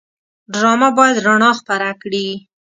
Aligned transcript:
ډرامه 0.53 0.89
باید 0.97 1.23
رڼا 1.27 1.51
خپره 1.59 1.87
کړي 2.01 2.27